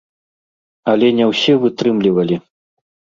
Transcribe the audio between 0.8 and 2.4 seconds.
Але не ўсе вытрымлівалі.